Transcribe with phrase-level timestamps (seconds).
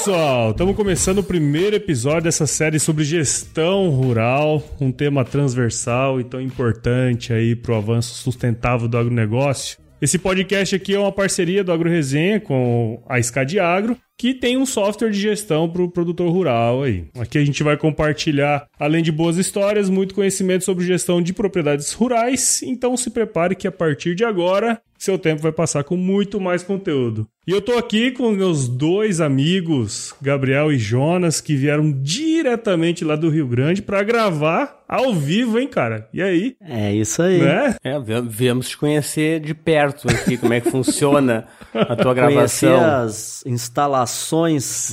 [0.00, 6.24] Pessoal, estamos começando o primeiro episódio dessa série sobre gestão rural, um tema transversal e
[6.24, 9.76] tão importante aí para o avanço sustentável do agronegócio.
[10.00, 14.58] Esse podcast aqui é uma parceria do Agro Resenha com a Scad Agro, que tem
[14.58, 17.06] um software de gestão para o produtor rural aí.
[17.18, 21.90] Aqui a gente vai compartilhar, além de boas histórias, muito conhecimento sobre gestão de propriedades
[21.94, 22.60] rurais.
[22.62, 26.62] Então se prepare que a partir de agora seu tempo vai passar com muito mais
[26.62, 27.26] conteúdo.
[27.46, 33.16] E eu tô aqui com meus dois amigos, Gabriel e Jonas, que vieram diretamente lá
[33.16, 36.06] do Rio Grande para gravar ao vivo, hein, cara?
[36.12, 36.54] E aí?
[36.60, 37.38] É isso aí.
[37.38, 37.76] Né?
[37.82, 42.66] É, vi- viemos te conhecer de perto aqui, como é que funciona a tua Conhecer
[42.66, 43.04] gravação.
[43.06, 44.09] as instalações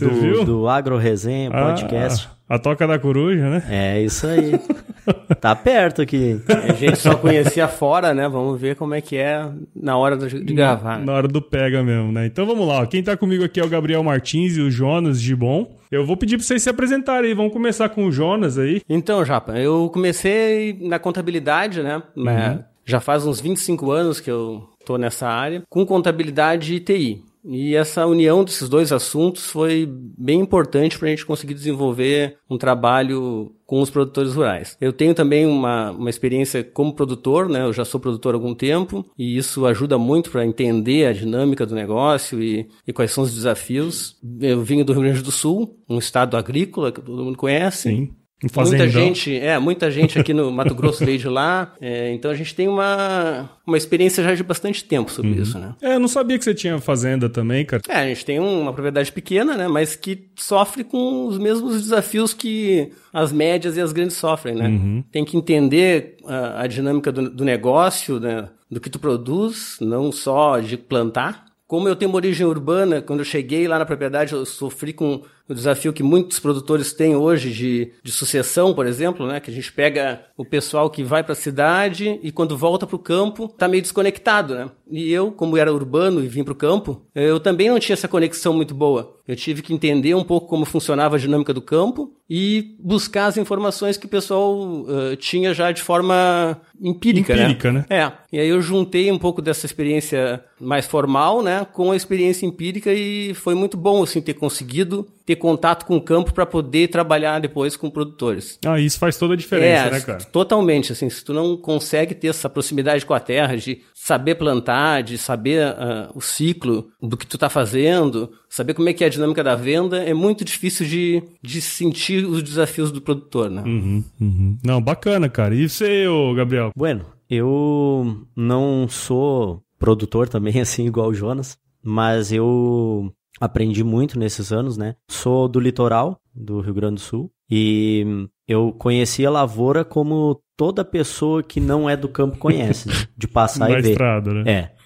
[0.10, 0.46] viu?
[0.46, 2.30] do, do Agro Resenha Podcast.
[2.50, 3.64] A, a toca da coruja, né?
[3.70, 4.59] É isso aí.
[5.40, 6.42] tá perto aqui.
[6.48, 8.28] A gente só conhecia fora, né?
[8.28, 11.00] Vamos ver como é que é na hora de, de gravar.
[11.00, 12.26] Na hora do pega mesmo, né?
[12.26, 12.86] Então vamos lá.
[12.88, 15.76] Quem tá comigo aqui é o Gabriel Martins e o Jonas Gibon.
[15.92, 17.36] Eu vou pedir pra vocês se apresentarem aí.
[17.36, 18.81] Vamos começar com o Jonas aí.
[18.90, 22.02] Então, Japa, eu comecei na contabilidade, né?
[22.16, 27.24] Né, Já faz uns 25 anos que eu tô nessa área, com contabilidade e TI.
[27.50, 32.58] E essa união desses dois assuntos foi bem importante para a gente conseguir desenvolver um
[32.58, 34.78] trabalho com os produtores rurais.
[34.81, 37.64] Eu tenho também uma, uma experiência como produtor, né?
[37.64, 41.66] Eu já sou produtor há algum tempo e isso ajuda muito para entender a dinâmica
[41.66, 44.18] do negócio e, e quais são os desafios.
[44.42, 47.90] Eu vim do Rio Grande do Sul, um estado agrícola que todo mundo conhece.
[47.90, 48.09] Sim.
[48.44, 48.88] Um Muita fazendão.
[48.90, 52.53] gente, é, muita gente aqui no Mato Grosso veio de lá, é, então a gente
[52.53, 55.74] tem uma, uma experiência já de bastante tempo sobre isso, né?
[55.81, 57.81] É, eu não sabia que você tinha fazenda também, cara.
[57.90, 61.81] É, a gente tem um- uma propriedade pequena, né, mas que sofre com os mesmos
[61.81, 65.03] desafios que as médias e as grandes sofrem, né?
[65.12, 70.12] Tem que entender a, a dinâmica do, do negócio, né, do que tu produz, não
[70.12, 71.46] só de plantar.
[71.66, 75.24] Como eu tenho uma origem urbana, quando eu cheguei lá na propriedade, eu sofri com
[75.50, 79.40] o desafio que muitos produtores têm hoje de, de sucessão, por exemplo, né?
[79.40, 82.96] Que a gente pega o pessoal que vai para a cidade e quando volta para
[82.96, 84.69] o campo tá meio desconectado, né?
[84.90, 88.08] E eu, como era urbano e vim para o campo, eu também não tinha essa
[88.08, 89.16] conexão muito boa.
[89.28, 93.38] Eu tive que entender um pouco como funcionava a dinâmica do campo e buscar as
[93.38, 97.86] informações que o pessoal eh, tinha já de forma empírica, Empírica, né?
[97.90, 102.46] é, e aí eu juntei um pouco dessa experiência mais formal, né, com a experiência
[102.46, 106.88] empírica e foi muito bom, assim, ter conseguido ter contato com o campo para poder
[106.88, 108.58] trabalhar depois com produtores.
[108.66, 110.20] Ah, isso faz toda a diferença, é, né, cara?
[110.20, 115.04] totalmente, assim, se tu não consegue ter essa proximidade com a terra, de saber plantar,
[115.04, 119.08] de saber ah, o ciclo do que tu tá fazendo, saber como é que é
[119.08, 123.63] a dinâmica da venda, é muito difícil de, de sentir os desafios do produtor, né?
[123.66, 124.58] Uhum, uhum.
[124.63, 125.53] Não, bacana, cara.
[125.56, 126.72] E você, ô, Gabriel?
[126.75, 134.52] Bueno, eu não sou produtor também, assim, igual o Jonas, mas eu aprendi muito nesses
[134.52, 134.96] anos, né?
[135.09, 140.84] Sou do litoral do Rio Grande do Sul e eu conheci a lavoura como toda
[140.84, 142.94] pessoa que não é do campo conhece, né?
[143.16, 143.91] de passar Na e ver.
[143.91, 144.52] estrada, né?
[144.52, 144.77] É.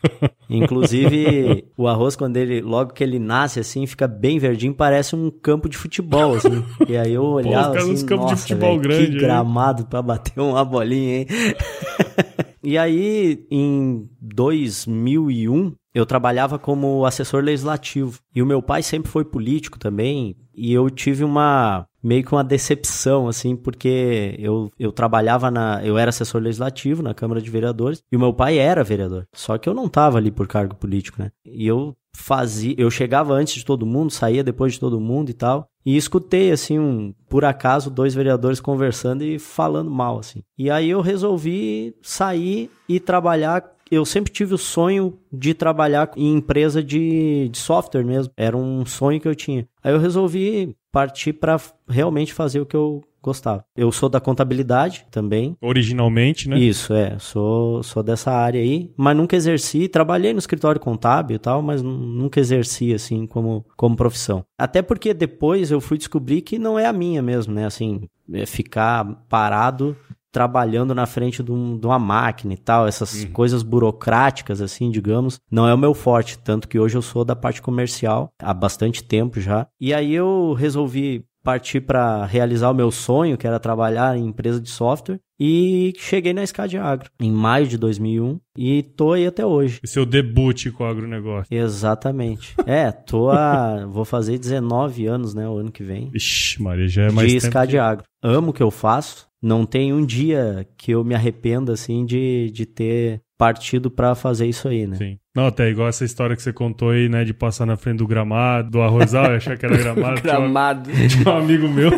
[0.49, 5.31] Inclusive, o arroz, quando ele, logo que ele nasce, assim, fica bem verdinho, parece um
[5.31, 6.63] campo de futebol, assim.
[6.87, 9.17] E aí eu olhava caras assim, nos campos de nossa, futebol velho, grande, que hein?"
[9.19, 11.27] gramado pra bater uma bolinha, hein?
[12.63, 18.19] e aí, em 2001, eu trabalhava como assessor legislativo.
[18.33, 22.43] E o meu pai sempre foi político também, e eu tive uma meio que uma
[22.43, 28.01] decepção assim, porque eu, eu trabalhava na, eu era assessor legislativo na Câmara de Vereadores
[28.11, 29.27] e o meu pai era vereador.
[29.33, 31.31] Só que eu não tava ali por cargo político, né?
[31.45, 35.33] E eu fazia, eu chegava antes de todo mundo, saía depois de todo mundo e
[35.33, 35.67] tal.
[35.85, 40.43] E escutei assim um, por acaso, dois vereadores conversando e falando mal assim.
[40.57, 46.33] E aí eu resolvi sair e trabalhar eu sempre tive o sonho de trabalhar em
[46.33, 48.31] empresa de, de software mesmo.
[48.37, 49.67] Era um sonho que eu tinha.
[49.83, 53.63] Aí eu resolvi partir para realmente fazer o que eu gostava.
[53.77, 55.55] Eu sou da contabilidade também.
[55.61, 56.57] Originalmente, né?
[56.57, 57.17] Isso, é.
[57.19, 58.91] Sou, sou dessa área aí.
[58.97, 59.87] Mas nunca exerci.
[59.87, 64.43] Trabalhei no escritório contábil e tal, mas nu- nunca exerci, assim, como, como profissão.
[64.57, 67.65] Até porque depois eu fui descobrir que não é a minha mesmo, né?
[67.65, 68.01] Assim,
[68.33, 69.95] é ficar parado
[70.31, 73.31] trabalhando na frente de, um, de uma máquina e tal, essas uhum.
[73.31, 76.37] coisas burocráticas, assim, digamos, não é o meu forte.
[76.39, 79.67] Tanto que hoje eu sou da parte comercial há bastante tempo já.
[79.79, 84.59] E aí eu resolvi partir para realizar o meu sonho, que era trabalhar em empresa
[84.59, 85.19] de software.
[85.39, 89.79] E cheguei na SCAD Agro em maio de 2001 e tô aí até hoje.
[89.83, 91.47] E seu debut com o agronegócio.
[91.49, 92.53] Exatamente.
[92.67, 93.87] é, tô a...
[93.87, 96.11] vou fazer 19 anos, né, o ano que vem.
[96.13, 97.47] Ixi, Maria, já é mais de tempo.
[97.47, 98.05] De SCAD Agro.
[98.21, 99.30] Amo o que eu faço.
[99.41, 104.45] Não tem um dia que eu me arrependa, assim, de, de ter partido para fazer
[104.45, 104.97] isso aí, né?
[104.97, 105.17] Sim.
[105.35, 108.07] Não, até igual essa história que você contou aí, né, de passar na frente do
[108.07, 110.21] gramado, do arrozal, achar que era gramado.
[110.21, 110.91] gramado.
[110.91, 111.89] Tinha um, tinha um amigo meu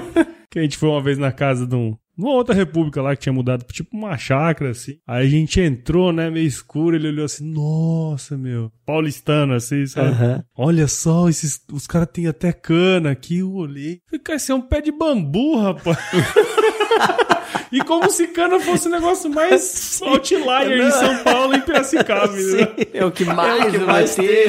[0.50, 3.24] que a gente foi uma vez na casa de um, numa outra república lá que
[3.24, 4.98] tinha mudado, tipo uma chácara, assim.
[5.08, 10.10] Aí a gente entrou, né, meio escuro, ele olhou assim, nossa, meu, paulistano, assim, sabe?
[10.10, 10.44] Uhum.
[10.56, 14.00] Olha só, esses, os caras têm até cana aqui, eu olhei.
[14.06, 15.98] Falei, esse é um pé de bambu, rapaz.
[17.74, 22.34] E como se cana fosse o negócio mais outlier em São Paulo e em Piracicaba.
[22.34, 22.68] Né?
[22.94, 24.48] É o que mais, é o que vai ter.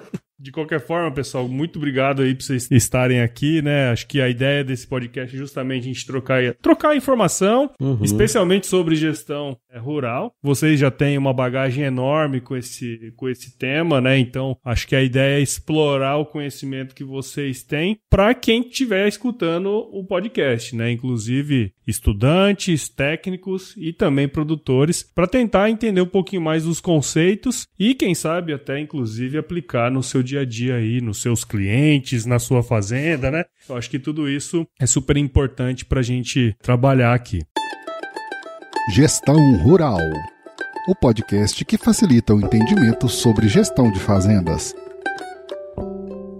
[0.46, 3.90] De qualquer forma, pessoal, muito obrigado aí por vocês estarem aqui, né?
[3.90, 7.98] Acho que a ideia desse podcast é justamente a gente trocar, trocar informação, uhum.
[8.00, 10.32] especialmente sobre gestão é, rural.
[10.40, 14.20] Vocês já têm uma bagagem enorme com esse, com esse tema, né?
[14.20, 19.08] Então, acho que a ideia é explorar o conhecimento que vocês têm para quem estiver
[19.08, 20.92] escutando o podcast, né?
[20.92, 27.94] Inclusive estudantes, técnicos e também produtores, para tentar entender um pouquinho mais dos conceitos e,
[27.94, 32.26] quem sabe, até inclusive aplicar no seu dia dia a dia aí, nos seus clientes,
[32.26, 33.44] na sua fazenda, né?
[33.68, 37.42] Eu acho que tudo isso é super importante para a gente trabalhar aqui.
[38.94, 39.98] Gestão Rural
[40.86, 44.72] o podcast que facilita o entendimento sobre gestão de fazendas.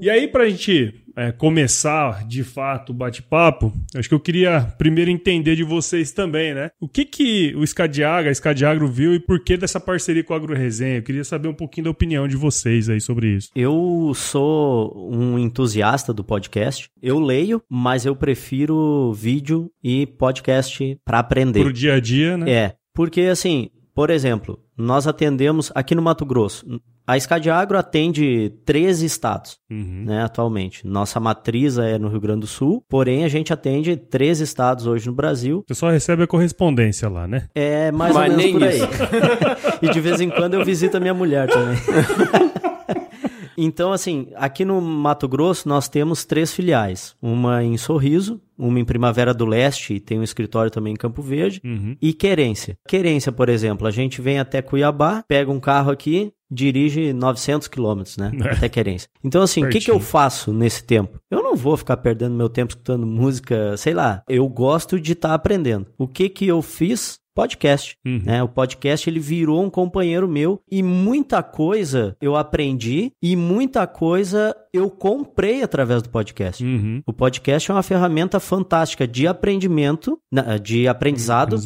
[0.06, 4.60] E aí, para a gente é, começar de fato o bate-papo, acho que eu queria
[4.78, 6.70] primeiro entender de vocês também, né?
[6.80, 10.36] O que que o Scadiaga, a Scadiagro viu e por que dessa parceria com a
[10.36, 10.98] AgroResenha?
[10.98, 13.50] Eu queria saber um pouquinho da opinião de vocês aí sobre isso.
[13.56, 16.88] Eu sou um entusiasta do podcast.
[17.02, 21.62] Eu leio, mas eu prefiro vídeo e podcast para aprender.
[21.62, 22.48] Pro dia a dia, né?
[22.48, 26.64] É, porque assim, por exemplo, nós atendemos aqui no Mato Grosso.
[27.06, 30.04] A Escadiagro atende 13 estados, uhum.
[30.06, 30.84] né, atualmente.
[30.84, 35.06] Nossa matriz é no Rio Grande do Sul, porém a gente atende 13 estados hoje
[35.06, 35.62] no Brasil.
[35.68, 37.46] Você só recebe a correspondência lá, né?
[37.54, 38.80] É, mais Mas ou menos por aí.
[39.82, 41.76] e de vez em quando eu visito a minha mulher também.
[43.56, 47.16] Então, assim, aqui no Mato Grosso nós temos três filiais.
[47.22, 51.22] Uma em Sorriso, uma em Primavera do Leste, e tem um escritório também em Campo
[51.22, 51.96] Verde, uhum.
[52.00, 52.76] e Querência.
[52.86, 58.16] Querência, por exemplo, a gente vem até Cuiabá, pega um carro aqui, dirige 900 quilômetros,
[58.16, 58.32] né?
[58.46, 58.50] É.
[58.52, 59.08] Até Querência.
[59.24, 61.18] Então, assim, o que, que eu faço nesse tempo?
[61.30, 64.22] Eu não vou ficar perdendo meu tempo escutando música, sei lá.
[64.28, 65.86] Eu gosto de estar tá aprendendo.
[65.98, 67.18] O que que eu fiz?
[67.36, 68.22] podcast, uhum.
[68.24, 68.42] né?
[68.42, 74.56] O podcast ele virou um companheiro meu e muita coisa eu aprendi e muita coisa
[74.72, 76.64] eu comprei através do podcast.
[76.64, 77.02] Uhum.
[77.06, 80.18] O podcast é uma ferramenta fantástica de aprendimento,
[80.62, 81.58] de aprendizado,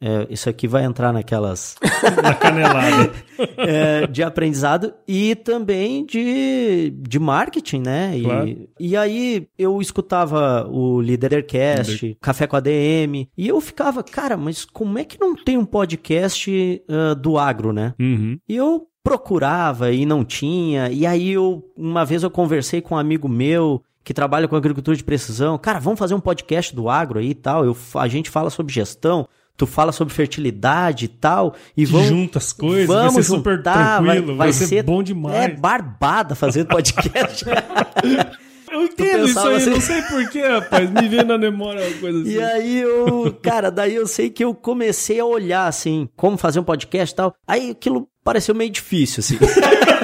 [0.00, 1.76] é, isso aqui vai entrar naquelas.
[2.22, 3.12] Na canelada.
[3.56, 8.20] é, de aprendizado e também de, de marketing, né?
[8.22, 8.48] Claro.
[8.48, 12.18] E, e aí eu escutava o Leadercast, Líder.
[12.20, 16.82] Café com ADM, e eu ficava, cara, mas como é que não tem um podcast
[16.88, 17.94] uh, do agro, né?
[17.98, 18.38] Uhum.
[18.48, 20.90] E eu procurava e não tinha.
[20.90, 24.96] E aí eu, uma vez eu conversei com um amigo meu que trabalha com agricultura
[24.96, 25.58] de precisão.
[25.58, 27.64] Cara, vamos fazer um podcast do agro aí e tal.
[27.64, 32.08] Eu, a gente fala sobre gestão tu fala sobre fertilidade e tal, e vamos...
[32.08, 35.02] Junta as coisas, vamos vai ser super juntar, tranquilo, vai, vai, vai ser, ser, bom
[35.02, 35.36] demais.
[35.36, 37.44] É barbada fazer podcast.
[38.76, 39.70] Eu entendo isso aí, assim...
[39.70, 40.90] não sei porquê, rapaz.
[40.90, 42.30] Me vê na memória uma coisa assim.
[42.32, 46.60] E aí eu, cara, daí eu sei que eu comecei a olhar assim, como fazer
[46.60, 47.34] um podcast e tal.
[47.46, 49.38] Aí aquilo pareceu meio difícil, assim.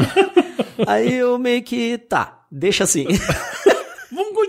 [0.86, 3.06] aí eu meio que, tá, deixa assim.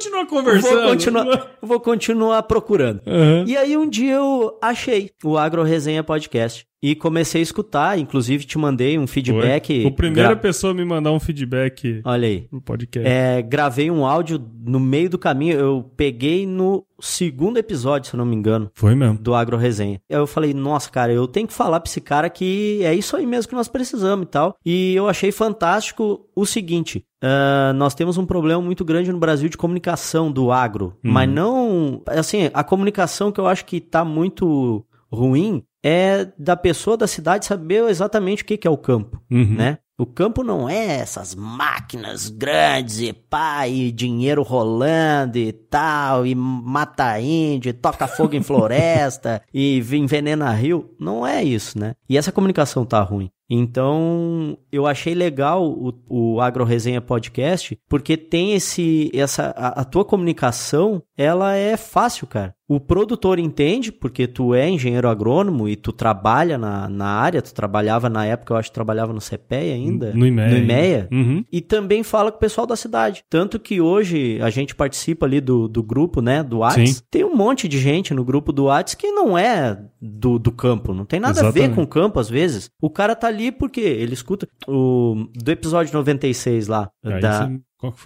[0.04, 0.82] Continuar conversando.
[0.82, 3.02] Vou continuar, vou continuar procurando.
[3.06, 3.46] Uhum.
[3.46, 6.66] E aí um dia eu achei o Agro Resenha Podcast.
[6.84, 9.84] E comecei a escutar, inclusive te mandei um feedback.
[9.84, 9.90] Foi.
[9.90, 10.36] O primeira gra...
[10.36, 12.46] pessoa a me mandar um feedback Olha aí.
[12.52, 13.10] no podcast.
[13.10, 18.18] É, gravei um áudio no meio do caminho, eu peguei no segundo episódio, se eu
[18.18, 18.70] não me engano.
[18.74, 19.18] Foi mesmo.
[19.18, 20.02] Do Agro Resenha.
[20.10, 23.16] Aí eu falei, nossa, cara, eu tenho que falar pra esse cara que é isso
[23.16, 24.58] aí mesmo que nós precisamos e tal.
[24.66, 29.48] E eu achei fantástico o seguinte: Uh, nós temos um problema muito grande no Brasil
[29.48, 31.10] de comunicação do agro, uhum.
[31.10, 32.02] mas não.
[32.06, 37.46] Assim, a comunicação que eu acho que tá muito ruim é da pessoa da cidade
[37.46, 39.56] saber exatamente o que, que é o campo, uhum.
[39.56, 39.80] né?
[39.98, 46.36] O campo não é essas máquinas grandes e pá, e dinheiro rolando e tal, e
[46.36, 50.94] mata índio, e toca fogo em floresta, e envenena rio.
[51.00, 51.96] Não é isso, né?
[52.08, 53.32] E essa comunicação tá ruim.
[53.50, 59.84] Então, eu achei legal o, o Agro Resenha Podcast, porque tem esse, essa, a, a,
[59.84, 62.56] tua comunicação, ela é fácil, cara.
[62.68, 67.54] O produtor entende, porque tu é engenheiro agrônomo e tu trabalha na, na área, tu
[67.54, 70.14] trabalhava na época, eu acho que trabalhava no CPE ainda.
[70.14, 70.50] No IMEA.
[70.50, 71.08] No IMEA.
[71.12, 71.46] Uhum.
[71.52, 73.24] E também fala com o pessoal da cidade.
[73.30, 77.04] Tanto que hoje a gente participa ali do, do grupo, né, do Whats.
[77.10, 80.94] Tem um monte de gente no grupo do Whats que não é do, do campo,
[80.94, 81.66] não tem nada Exatamente.
[81.66, 82.70] a ver com o campo às vezes.
[82.82, 87.52] O cara tá ali porque ele escuta o do episódio 96 lá, Aí da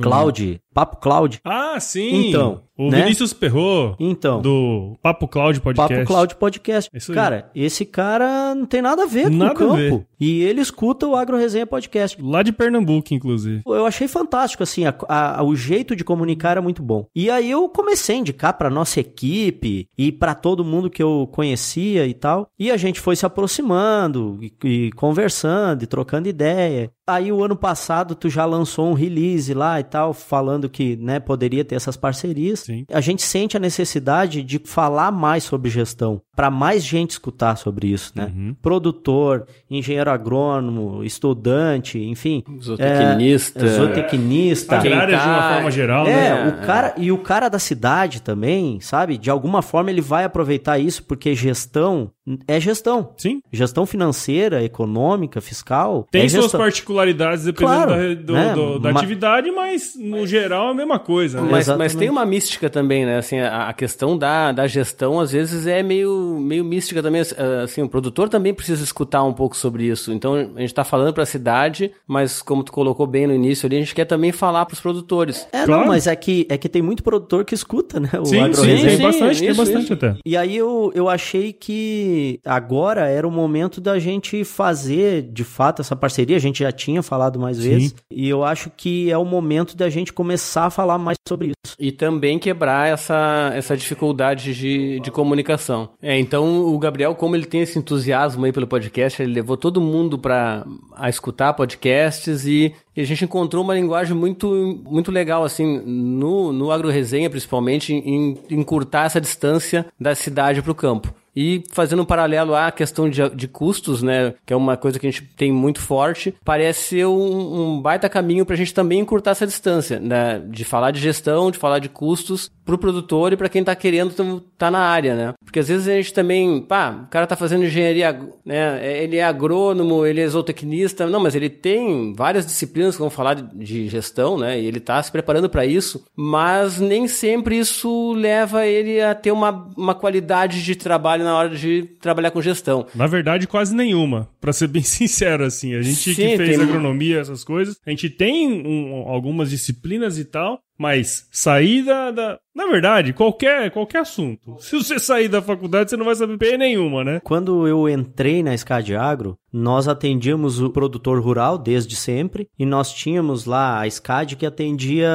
[0.01, 1.39] Cloud, Papo Cloud.
[1.43, 2.29] Ah, sim.
[2.29, 3.01] Então, o né?
[3.01, 5.93] Vinícius Perro então, do Papo Cloud Podcast.
[5.93, 6.89] Papo Cloud Podcast.
[6.93, 10.05] Isso cara, esse cara não tem nada a ver nada com o campo.
[10.19, 12.17] E ele escuta o Agro Resenha Podcast.
[12.21, 13.61] Lá de Pernambuco, inclusive.
[13.65, 17.05] Eu achei fantástico, assim, a, a, o jeito de comunicar era muito bom.
[17.15, 21.29] E aí eu comecei a indicar pra nossa equipe e para todo mundo que eu
[21.31, 22.49] conhecia e tal.
[22.57, 26.91] E a gente foi se aproximando e, e conversando e trocando ideia.
[27.07, 31.19] Aí o ano passado tu já lançou um release lá e tal, falando que, né,
[31.19, 32.66] poderia ter essas parcerias.
[32.67, 32.85] Sim.
[32.91, 37.87] A gente sente a necessidade de falar mais sobre gestão, para mais gente escutar sobre
[37.87, 38.25] isso, né?
[38.25, 38.53] Uhum.
[38.61, 42.43] Produtor, engenheiro agrônomo, estudante, enfim.
[42.61, 43.65] Zootecnista.
[43.65, 44.75] É, zootecnista.
[44.75, 45.23] Agrária tá...
[45.23, 46.49] de uma forma geral, é, né?
[46.49, 49.17] O cara, e o cara da cidade também, sabe?
[49.17, 52.11] De alguma forma ele vai aproveitar isso, porque gestão
[52.47, 53.13] é gestão.
[53.17, 53.41] Sim.
[53.51, 56.05] Gestão financeira, econômica, fiscal.
[56.11, 58.53] Tem é suas particularidades dependendo claro, da, do, né?
[58.53, 61.41] do, da atividade, mas no geral é a mesma coisa.
[61.41, 61.47] Né?
[61.49, 63.17] Mas, mas, tem uma mística também, né?
[63.17, 67.21] Assim, a, a, questão da, da gestão às vezes é meio, meio mística também.
[67.63, 70.11] Assim, o produtor também precisa escutar um pouco sobre isso.
[70.11, 73.65] Então a gente está falando para a cidade, mas como tu colocou bem no início
[73.65, 75.47] ali, a gente quer também falar para os produtores.
[75.51, 75.81] É, claro.
[75.81, 78.09] não, mas é que, é que tem muito produtor que escuta, né?
[78.19, 79.93] O sim, sim, tem bastante, isso, tem bastante isso.
[79.93, 80.15] até.
[80.25, 85.81] E aí eu, eu achei que agora era o momento da gente fazer de fato
[85.81, 86.35] essa parceria.
[86.35, 87.69] A gente já tinha falado mais Sim.
[87.69, 87.95] vezes.
[88.11, 91.75] E eu acho que é o momento da gente começar a falar mais sobre isso.
[91.79, 95.89] E também quebrar essa, essa dificuldade de, de comunicação.
[96.01, 99.81] É, então o Gabriel, como ele tem esse entusiasmo aí pelo podcast, ele levou todo
[99.81, 105.43] mundo para a escutar podcasts e, e, a gente encontrou uma linguagem muito, muito legal,
[105.43, 111.13] assim, no, no Agro Resenha, principalmente, em encurtar essa distância da cidade para o campo.
[111.39, 115.05] E fazendo um paralelo à questão de, de custos, né, que é uma coisa que
[115.05, 119.31] a gente tem muito forte, parece um, um baita caminho para a gente também encurtar
[119.31, 123.37] essa distância, né, de falar de gestão, de falar de custos para o produtor e
[123.37, 125.33] para quem está querendo estar tá na área, né?
[125.45, 129.17] Porque às vezes a gente também, pá, o cara está fazendo engenharia, né, é, ele
[129.17, 133.87] é agrônomo, ele é zootecnista, não, mas ele tem várias disciplinas que vão falar de
[133.87, 138.99] gestão, né, e ele está se preparando para isso, mas nem sempre isso leva ele
[138.99, 142.87] a ter uma, uma qualidade de trabalho na hora de trabalhar com gestão.
[142.95, 145.75] Na verdade, quase nenhuma, para ser bem sincero, assim.
[145.75, 146.61] A gente Sim, que fez tem...
[146.61, 152.39] agronomia, essas coisas, a gente tem um, algumas disciplinas e tal, mas sair da, da,
[152.55, 154.57] Na verdade, qualquer, qualquer assunto.
[154.59, 157.19] Se você sair da faculdade, você não vai saber P nenhuma, né?
[157.23, 162.93] Quando eu entrei na SCAD Agro, nós atendíamos o produtor rural desde sempre e nós
[162.93, 165.09] tínhamos lá a SCAD que atendia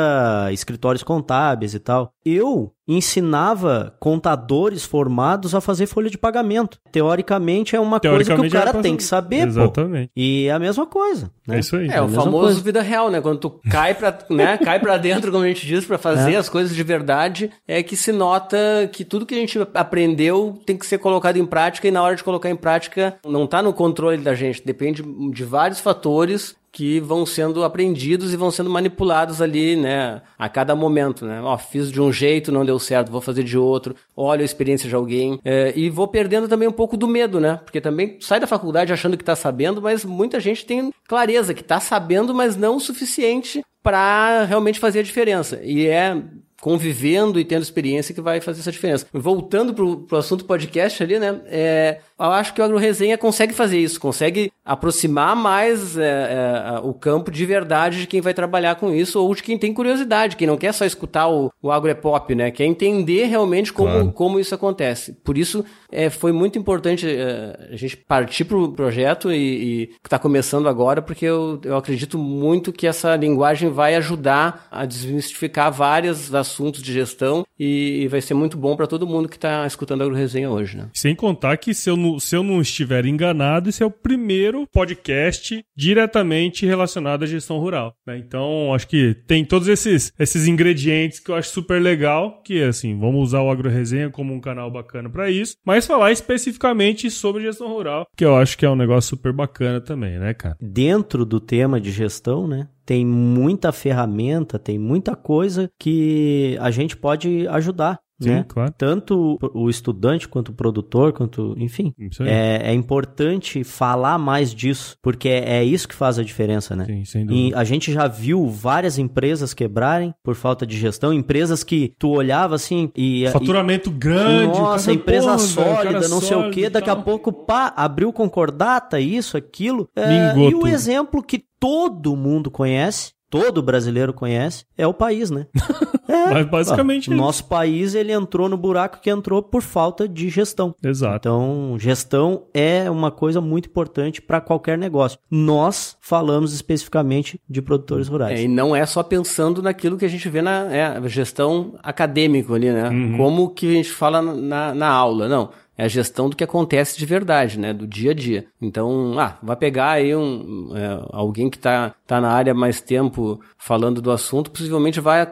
[0.52, 2.12] escritórios contábeis e tal.
[2.24, 6.78] Eu ensinava contadores formados a fazer folha de pagamento.
[6.90, 10.08] Teoricamente é uma coisa que o cara tem que saber, Exatamente.
[10.08, 10.12] Pô.
[10.16, 11.30] E é a mesma coisa.
[11.46, 11.56] Né?
[11.56, 11.88] É isso aí.
[11.88, 12.60] É, é o famoso coisa.
[12.60, 13.20] vida real, né?
[13.20, 16.36] Quando tu cai pra, né, cai pra dentro, como a gente diz, para fazer é.
[16.36, 18.56] as coisas de verdade, é que se nota
[18.92, 22.16] que tudo que a gente aprendeu tem que ser colocado em prática e na hora
[22.16, 26.98] de colocar em prática não tá no controle da gente, depende de vários fatores que
[26.98, 31.40] vão sendo aprendidos e vão sendo manipulados ali, né, a cada momento, né?
[31.42, 34.88] Ó, fiz de um jeito, não deu certo, vou fazer de outro, olha a experiência
[34.88, 37.60] de alguém, é, e vou perdendo também um pouco do medo, né?
[37.62, 41.62] Porque também sai da faculdade achando que tá sabendo, mas muita gente tem clareza que
[41.62, 45.60] tá sabendo, mas não o suficiente para realmente fazer a diferença.
[45.62, 46.16] E é
[46.62, 49.04] convivendo e tendo experiência que vai fazer essa diferença.
[49.12, 51.40] Voltando pro, pro assunto podcast ali, né?
[51.46, 56.94] É, eu acho que o AgroResenha consegue fazer isso, consegue aproximar mais é, é, o
[56.94, 60.46] campo de verdade de quem vai trabalhar com isso ou de quem tem curiosidade, quem
[60.46, 62.50] não quer só escutar o, o agropop, né?
[62.50, 64.12] Quer entender realmente como, claro.
[64.12, 65.12] como isso acontece.
[65.24, 70.18] Por isso, é, foi muito importante é, a gente partir pro projeto e, que está
[70.18, 76.34] começando agora, porque eu, eu acredito muito que essa linguagem vai ajudar a desmistificar vários
[76.34, 80.02] assuntos de gestão e, e vai ser muito bom para todo mundo que está escutando
[80.02, 80.88] a AgroResenha hoje, né?
[80.94, 85.64] Sem contar que se eu se eu não estiver enganado, esse é o primeiro podcast
[85.76, 87.94] diretamente relacionado à gestão rural.
[88.06, 88.18] Né?
[88.18, 92.98] Então, acho que tem todos esses, esses ingredientes que eu acho super legal, que assim,
[92.98, 97.68] vamos usar o AgroResenha como um canal bacana para isso, mas falar especificamente sobre gestão
[97.68, 100.56] rural, que eu acho que é um negócio super bacana também, né, cara?
[100.60, 102.68] Dentro do tema de gestão, né?
[102.84, 108.44] Tem muita ferramenta, tem muita coisa que a gente pode ajudar Sim, né?
[108.46, 108.72] claro.
[108.76, 115.28] Tanto o estudante quanto o produtor, quanto, enfim, é, é, importante falar mais disso, porque
[115.28, 116.84] é, é, isso que faz a diferença, né?
[116.84, 117.48] Sim, sem dúvida.
[117.48, 122.10] E a gente já viu várias empresas quebrarem por falta de gestão, empresas que tu
[122.10, 126.90] olhava assim e faturamento e, grande, nossa, empresa porra, sólida, não sei o quê, daqui
[126.90, 129.88] a pouco pá, abriu concordata, isso, aquilo.
[129.96, 135.46] É, e o exemplo que todo mundo conhece todo brasileiro conhece, é o país, né?
[136.08, 140.28] É, Mas basicamente ó, Nosso país, ele entrou no buraco que entrou por falta de
[140.28, 140.74] gestão.
[140.84, 141.16] Exato.
[141.16, 145.18] Então, gestão é uma coisa muito importante para qualquer negócio.
[145.30, 148.38] Nós falamos especificamente de produtores rurais.
[148.38, 152.52] É, e não é só pensando naquilo que a gente vê na é, gestão acadêmico
[152.52, 152.90] ali, né?
[152.90, 153.16] Uhum.
[153.16, 155.28] Como que a gente fala na, na aula.
[155.28, 155.50] Não
[155.82, 157.72] é a gestão do que acontece de verdade, né?
[157.72, 158.46] Do dia a dia.
[158.60, 163.40] Então, ah, vai pegar aí um, é, alguém que está tá na área mais tempo
[163.58, 165.26] falando do assunto, possivelmente vai,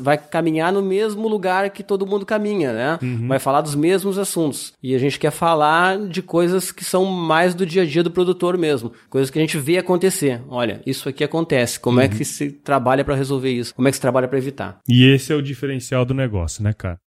[0.00, 2.98] vai caminhar no mesmo lugar que todo mundo caminha, né?
[3.02, 3.28] Uhum.
[3.28, 4.74] Vai falar dos mesmos assuntos.
[4.82, 8.10] E a gente quer falar de coisas que são mais do dia a dia do
[8.10, 8.92] produtor mesmo.
[9.08, 10.42] Coisas que a gente vê acontecer.
[10.48, 11.80] Olha, isso aqui acontece.
[11.80, 12.12] Como é uhum.
[12.12, 13.74] é que se trabalha para resolver isso?
[13.74, 14.80] Como é que se trabalha para evitar?
[14.86, 16.98] E esse é o diferencial do negócio, né, cara?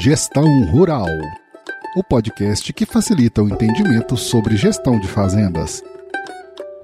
[0.00, 1.08] Gestão Rural
[1.98, 5.82] o podcast que facilita o entendimento sobre gestão de fazendas.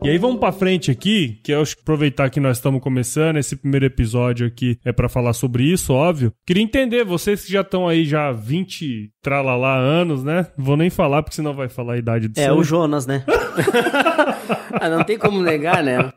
[0.03, 3.37] E aí vamos para frente aqui, que eu acho que aproveitar que nós estamos começando,
[3.37, 6.33] esse primeiro episódio aqui é para falar sobre isso, óbvio.
[6.45, 10.49] Queria entender, vocês que já estão aí já 20 tralalá anos, né?
[10.59, 13.25] Vou nem falar, porque senão vai falar a idade do É, o Jonas, né?
[14.81, 16.13] ah, não tem como negar, né?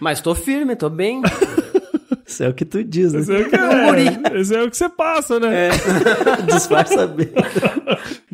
[0.00, 1.20] Mas tô firme, tô bem.
[2.26, 3.20] Isso é o que tu diz, né?
[3.20, 5.68] Isso é o que, é, isso é o que você passa, né?
[5.68, 6.42] É.
[6.52, 7.28] Disfarça bem.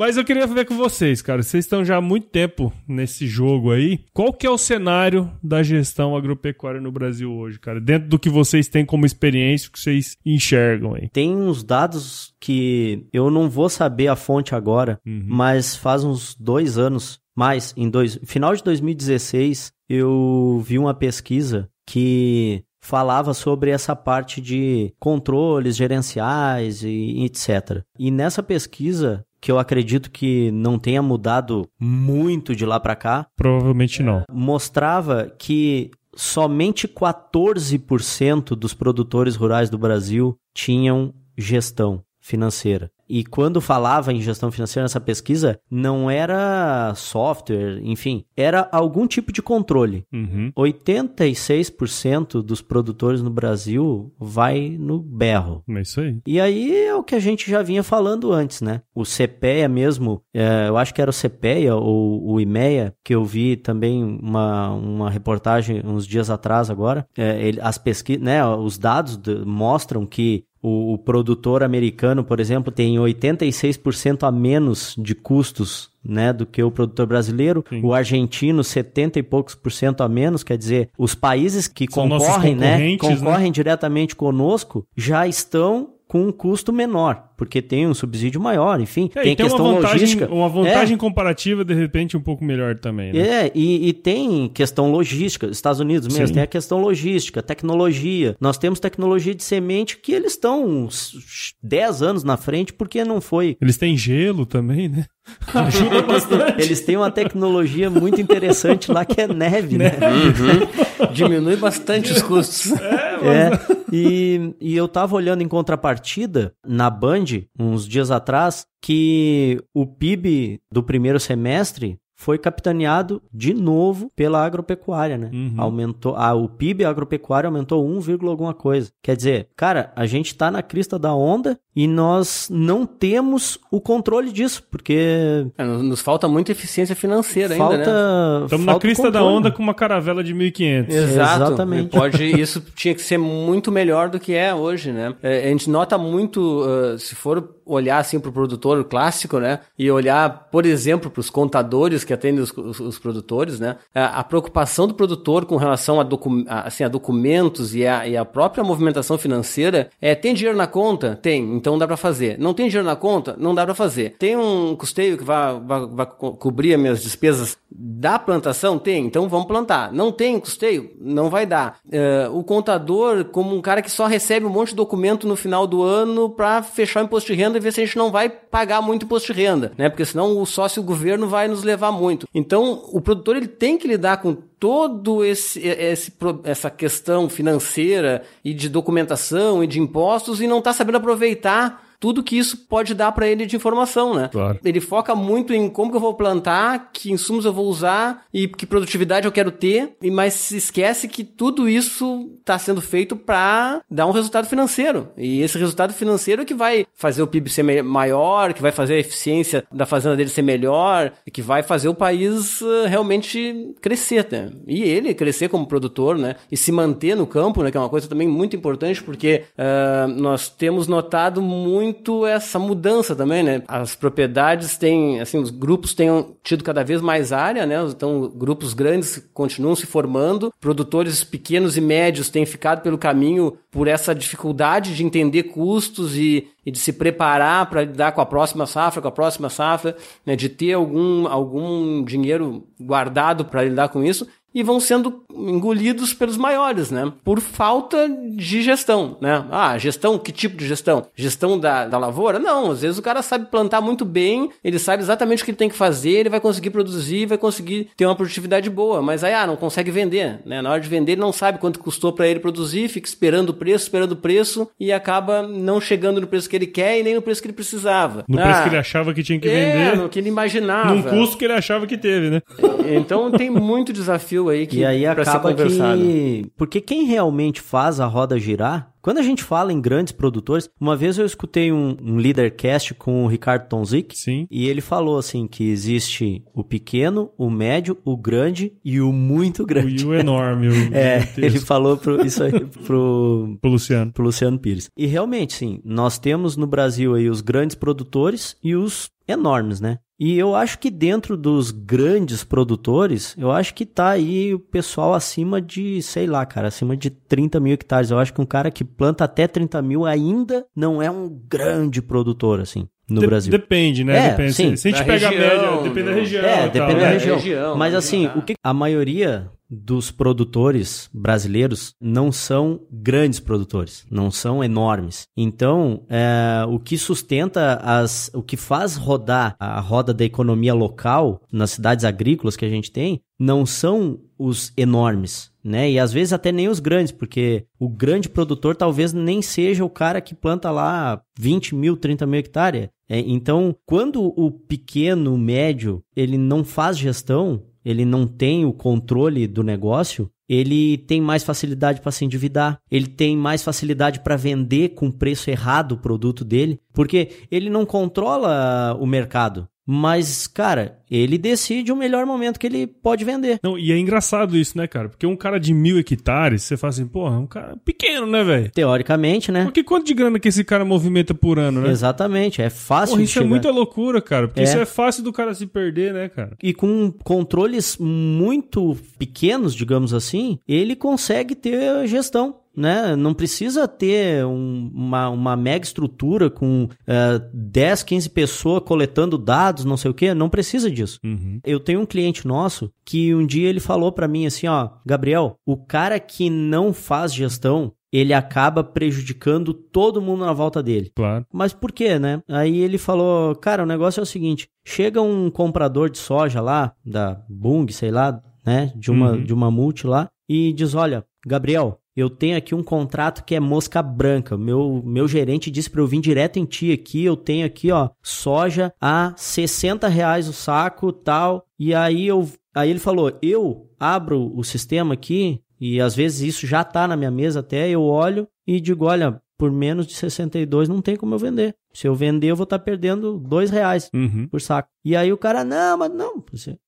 [0.01, 1.43] Mas eu queria ver com vocês, cara.
[1.43, 4.01] Vocês estão já há muito tempo nesse jogo aí.
[4.15, 7.79] Qual que é o cenário da gestão agropecuária no Brasil hoje, cara?
[7.79, 11.11] Dentro do que vocês têm como experiência, o que vocês enxergam aí?
[11.11, 15.23] Tem uns dados que eu não vou saber a fonte agora, uhum.
[15.27, 21.69] mas faz uns dois anos, mais, em dois, final de 2016, eu vi uma pesquisa
[21.87, 27.83] que falava sobre essa parte de controles gerenciais e etc.
[27.99, 33.27] E nessa pesquisa, que eu acredito que não tenha mudado muito de lá para cá,
[33.37, 34.25] provavelmente não.
[34.31, 42.91] Mostrava que somente 14% dos produtores rurais do Brasil tinham gestão financeira.
[43.11, 49.33] E quando falava em gestão financeira nessa pesquisa, não era software, enfim, era algum tipo
[49.33, 50.05] de controle.
[50.13, 50.53] Uhum.
[50.57, 55.65] 86% dos produtores no Brasil vai no berro.
[55.69, 56.19] É isso aí.
[56.25, 58.83] E aí é o que a gente já vinha falando antes, né?
[58.95, 63.25] O CPEA mesmo, é, eu acho que era o CPEA ou o IMEA, que eu
[63.25, 67.05] vi também uma, uma reportagem uns dias atrás agora.
[67.19, 72.71] É, ele, as pesquisas, né, os dados mostram que o, o, produtor americano, por exemplo,
[72.71, 77.65] tem 86% a menos de custos né, do que o produtor brasileiro.
[77.69, 77.81] Sim.
[77.83, 80.43] O argentino, 70 e poucos por cento a menos.
[80.43, 82.97] Quer dizer, os países que São concorrem, né, né?
[82.99, 83.53] concorrem né?
[83.53, 89.23] diretamente conosco já estão com um custo menor, porque tem um subsídio maior, enfim, é,
[89.23, 90.35] tem, tem questão uma vantagem, logística.
[90.35, 90.99] Uma vantagem é.
[90.99, 93.47] comparativa, de repente, um pouco melhor também, né?
[93.47, 96.35] É, e, e tem questão logística, Estados Unidos mesmo, Sim.
[96.35, 98.35] tem a questão logística, tecnologia.
[98.41, 103.21] Nós temos tecnologia de semente que eles estão uns 10 anos na frente, porque não
[103.21, 103.57] foi...
[103.61, 105.05] Eles têm gelo também, né?
[105.55, 106.61] Ajuda bastante.
[106.61, 109.93] Eles têm uma tecnologia muito interessante lá que é neve, né?
[109.93, 111.13] Uhum.
[111.13, 112.73] Diminui bastante os custos.
[112.73, 113.71] É, mas...
[113.71, 113.80] é.
[113.93, 117.25] E, e eu tava olhando em contrapartida na Band,
[117.59, 125.17] uns dias atrás, que o PIB do primeiro semestre foi capitaneado de novo pela agropecuária,
[125.17, 125.31] né?
[125.33, 125.55] Uhum.
[125.57, 128.93] Aumentou, ah, o PIB agropecuário aumentou 1, alguma coisa.
[129.03, 133.81] Quer dizer, cara, a gente tá na crista da onda e nós não temos o
[133.81, 138.45] controle disso, porque é, nos falta muita eficiência financeira falta, ainda, né?
[138.45, 140.95] Estamos na crista da onda com uma caravela de 1500.
[140.95, 141.43] Exato.
[141.45, 141.89] Exatamente.
[141.97, 145.15] Pode, isso tinha que ser muito melhor do que é hoje, né?
[145.23, 149.61] É, a gente nota muito, uh, se for olhar assim para o produtor clássico, né?
[149.79, 153.77] E olhar, por exemplo, para os contadores que atendem os, os, os produtores, né?
[153.95, 158.07] A, a, preocupação do produtor com relação a, docu, a, assim, a documentos e a,
[158.09, 161.19] e a própria movimentação financeira é: tem dinheiro na conta?
[161.23, 162.37] Tem, então dá para fazer.
[162.37, 163.37] Não tem dinheiro na conta?
[163.39, 164.17] Não dá para fazer.
[164.19, 168.77] Tem um custeio que vai, vai, vai co cobrir as minhas despesas da plantação?
[168.77, 169.93] Tem, então vamos plantar.
[169.93, 170.91] Não tem custeio?
[171.01, 171.79] Não vai dar.
[171.87, 175.65] Uh, o contador, como um cara que só recebe um monte de documento no final
[175.65, 178.29] do ano para fechar o imposto de renda e ver se a gente não vai
[178.29, 179.89] pagar muito imposto de renda, né?
[179.89, 182.27] Porque senão o sócio governo vai nos levar muito.
[182.35, 186.13] Então, o produtor ele tem que lidar com todo esse, esse
[186.45, 192.23] essa questão financeira e de documentação e de impostos e não está sabendo aproveitar tudo
[192.23, 194.29] que isso pode dar para ele de informação, né?
[194.33, 194.59] Claro.
[194.65, 198.49] Ele foca muito em como que eu vou plantar, que insumos eu vou usar e
[198.49, 203.83] que produtividade eu quero ter, mas se esquece que tudo isso está sendo feito para
[203.91, 205.09] dar um resultado financeiro.
[205.17, 208.95] E esse resultado financeiro é que vai fazer o PIB ser maior, que vai fazer
[208.95, 214.27] a eficiência da fazenda dele ser melhor, que vai fazer o país uh, realmente crescer,
[214.31, 214.51] né?
[214.67, 216.37] E ele crescer como produtor, né?
[216.51, 217.71] E se manter no campo, né?
[217.71, 222.59] Que é uma coisa também muito importante, porque uh, nós temos notado muito muito essa
[222.59, 223.63] mudança também, né?
[223.67, 226.09] As propriedades têm, assim, os grupos têm
[226.43, 227.77] tido cada vez mais área, né?
[227.89, 233.89] Então, grupos grandes continuam se formando, produtores pequenos e médios têm ficado pelo caminho por
[233.89, 238.67] essa dificuldade de entender custos e, e de se preparar para lidar com a próxima
[238.67, 240.37] safra, com a próxima safra, né?
[240.37, 246.37] de ter algum, algum dinheiro guardado para lidar com isso e vão sendo engolidos pelos
[246.37, 247.13] maiores, né?
[247.25, 249.45] Por falta de gestão, né?
[249.51, 251.07] Ah, gestão, que tipo de gestão?
[251.15, 252.39] Gestão da, da lavoura?
[252.39, 255.59] Não, às vezes o cara sabe plantar muito bem, ele sabe exatamente o que ele
[255.59, 259.33] tem que fazer, ele vai conseguir produzir, vai conseguir ter uma produtividade boa, mas aí,
[259.33, 260.61] ah, não consegue vender, né?
[260.61, 263.55] Na hora de vender, ele não sabe quanto custou para ele produzir, fica esperando o
[263.55, 267.15] preço, esperando o preço e acaba não chegando no preço que ele quer e nem
[267.15, 268.25] no preço que ele precisava.
[268.29, 269.97] No ah, preço que ele achava que tinha que é, vender.
[269.97, 270.93] no que ele imaginava.
[270.93, 272.43] Num custo que ele achava que teve, né?
[272.87, 278.07] Então tem muito desafio aí que e aí acaba que porque quem realmente faz a
[278.07, 282.17] roda girar quando a gente fala em grandes produtores, uma vez eu escutei um, um
[282.17, 284.47] leadercast com o Ricardo Tonzik Sim.
[284.51, 289.65] e ele falou assim que existe o pequeno, o médio, o grande e o muito
[289.65, 290.05] grande.
[290.05, 290.69] E o enorme.
[290.69, 292.53] O é, ele falou pro, isso aí
[292.85, 294.13] pro, pro Luciano.
[294.13, 294.91] pro Luciano Pires.
[294.97, 299.99] E realmente, sim, nós temos no Brasil aí os grandes produtores e os enormes, né?
[300.21, 305.15] E eu acho que dentro dos grandes produtores, eu acho que tá aí o pessoal
[305.15, 308.11] acima de, sei lá, cara, acima de 30 mil hectares.
[308.11, 312.03] Eu acho que um cara que planta até 30 mil ainda não é um grande
[312.03, 313.51] produtor, assim no de Brasil.
[313.51, 314.27] Depende, né?
[314.27, 314.53] É, depende.
[314.55, 314.77] Sim.
[314.77, 316.45] Se a gente pega a média, depende da região.
[316.45, 317.13] É, depende tal, da né?
[317.13, 317.37] região.
[317.37, 318.39] região Mas assim, tá.
[318.39, 325.29] o que a maioria dos produtores brasileiros não são grandes produtores, não são enormes.
[325.37, 331.41] Então, é, o que sustenta as, o que faz rodar a roda da economia local
[331.53, 335.91] nas cidades agrícolas que a gente tem, não são os enormes, né?
[335.91, 339.91] E às vezes até nem os grandes, porque o grande produtor talvez nem seja o
[339.91, 342.89] cara que planta lá 20 mil, 30 mil hectares.
[343.09, 349.47] É, então, quando o pequeno, médio, ele não faz gestão, ele não tem o controle
[349.47, 354.91] do negócio, ele tem mais facilidade para se endividar, ele tem mais facilidade para vender
[354.91, 359.69] com preço errado o produto dele, porque ele não controla o mercado.
[359.93, 363.59] Mas, cara, ele decide o melhor momento que ele pode vender.
[363.61, 365.09] Não, e é engraçado isso, né, cara?
[365.09, 368.71] Porque um cara de mil hectares, você fala assim, porra, um cara pequeno, né, velho?
[368.71, 369.65] Teoricamente, né?
[369.65, 371.91] Porque quanto de grana que esse cara movimenta por ano, né?
[371.91, 373.49] Exatamente, é fácil Porra, isso é chegar.
[373.51, 374.47] muita loucura, cara.
[374.47, 374.63] Porque É.
[374.63, 376.57] isso é fácil do cara se perder, né, cara?
[376.63, 382.60] E com controles muito pequenos, digamos assim, ele consegue ter gestão.
[382.81, 383.15] Né?
[383.15, 389.85] Não precisa ter um- uma, uma mega estrutura com eh, 10, 15 pessoas coletando dados,
[389.85, 390.33] não sei o que.
[390.33, 391.19] Não precisa disso.
[391.23, 391.61] Uhum.
[391.63, 395.57] Eu tenho um cliente nosso que um dia ele falou pra mim assim, ó, Gabriel,
[395.67, 401.13] o cara que não faz gestão, ele acaba prejudicando todo mundo na volta dele.
[401.15, 401.45] Claro.
[401.53, 402.43] Mas por quê, né?
[402.49, 406.93] Aí ele falou, cara, o negócio é o seguinte, chega um comprador de soja lá,
[407.05, 409.45] da Bung, sei lá, né, de uma, Uhum.
[409.45, 413.61] de uma multi lá, e diz, olha, Gabriel, eu tenho aqui um contrato que é
[413.61, 414.57] mosca branca.
[414.57, 417.25] Meu, meu gerente disse para eu vir direto em ti aqui.
[417.25, 421.65] Eu tenho aqui, ó, soja a 60 reais o saco tal.
[421.79, 422.49] E aí eu.
[422.75, 427.17] Aí ele falou: eu abro o sistema aqui, e às vezes isso já tá na
[427.17, 431.35] minha mesa até, eu olho e digo: olha, por menos de 62 não tem como
[431.35, 431.75] eu vender.
[431.93, 434.47] Se eu vender, eu vou estar perdendo dois reais Uhum.
[434.49, 434.89] por saco.
[435.05, 436.43] E aí o cara, não, mas não.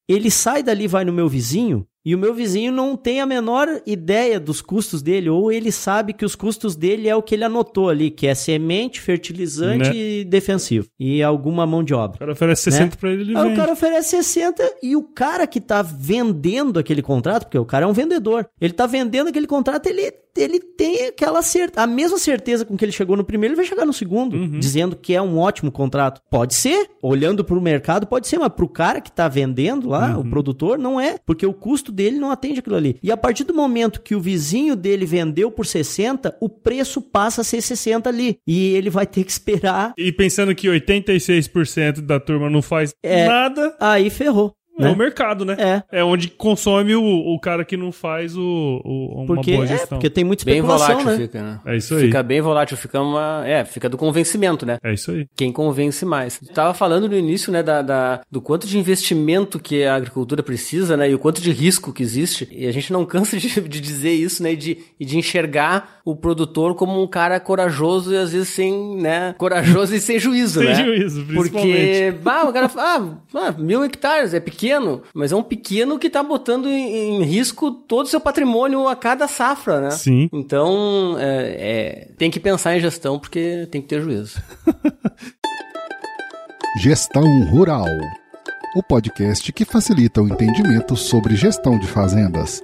[0.08, 3.68] Ele sai dali, vai no meu vizinho E o meu vizinho não tem a menor
[3.86, 7.44] ideia dos custos dele, ou ele sabe que os custos dele é o que ele
[7.44, 9.94] anotou ali, que é semente, fertilizante Né?
[9.96, 10.88] e defensivo.
[10.98, 12.16] E alguma mão de obra.
[12.16, 12.90] O cara oferece 60 Né?
[12.98, 13.54] pra ele, ele Aí vende.
[13.54, 17.84] o cara oferece 60 e o cara que tá vendendo aquele contrato, porque o cara
[17.84, 22.18] é um vendedor, ele tá vendendo aquele contrato, ele, ele tem aquela certeza, a mesma
[22.18, 24.58] certeza com que ele chegou no primeiro, ele vai chegar no segundo, Uhum.
[24.58, 26.20] dizendo que é um ótimo contrato.
[26.30, 30.20] Pode ser, olhando pro mercado, pode ser, mas pro cara que tá vendendo lá, Uhum.
[30.22, 32.96] o produtor, não é, porque o custo dele não atende aquilo ali.
[33.02, 37.40] E a partir do momento que o vizinho dele vendeu por 60, o preço passa
[37.42, 38.38] a ser 60 ali.
[38.46, 39.92] E ele vai ter que esperar.
[39.98, 43.26] E pensando que 86% da turma não faz É.
[43.26, 44.54] nada, Aí ferrou.
[44.78, 44.90] É né?
[44.90, 45.56] o mercado, né?
[45.90, 46.00] É.
[46.00, 49.68] É onde consome o, o cara que não faz o, o- uma Porque, boa é,
[49.68, 49.98] gestão.
[49.98, 51.16] porque tem muita Bem volátil né?
[51.16, 51.60] fica, né?
[51.66, 52.02] É isso aí.
[52.06, 53.42] Fica bem volátil, fica uma.
[53.46, 54.78] É, fica do convencimento, né?
[54.82, 55.26] É isso aí.
[55.36, 56.40] Quem convence mais.
[56.46, 60.42] Eu tava falando no início, né, da, da- do quanto de investimento que a agricultura
[60.42, 62.48] precisa, né, e o quanto de risco que existe.
[62.50, 66.00] E a gente não cansa de, de dizer isso, né, e de, e de enxergar
[66.04, 70.60] o produtor como um cara corajoso e às vezes sem, né, corajoso e sem juízo,
[70.60, 70.74] Sem né?
[70.84, 71.76] juízo, principalmente.
[72.12, 74.61] Porque, bah, o cara fala, ah, ah, mil hectares, é pequeno,
[75.14, 78.96] mas é um pequeno que tá botando em, em risco todo o seu patrimônio a
[78.96, 79.90] cada safra, né?
[79.90, 80.28] Sim.
[80.32, 84.40] Então, é, é, tem que pensar em gestão porque tem que ter juízo.
[86.80, 87.84] Gestão Rural
[88.74, 92.62] o podcast que facilita o entendimento sobre gestão de fazendas.